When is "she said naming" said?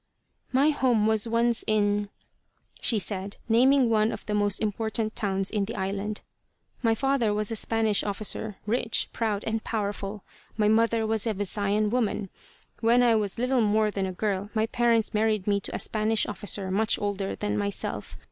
2.81-3.87